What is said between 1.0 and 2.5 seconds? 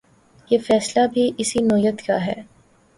بھی اسی نوعیت کا ہے۔